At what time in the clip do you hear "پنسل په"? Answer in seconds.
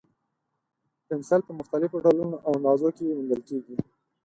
1.07-1.51